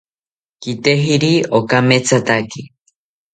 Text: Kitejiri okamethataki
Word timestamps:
Kitejiri 0.61 1.33
okamethataki 1.57 2.61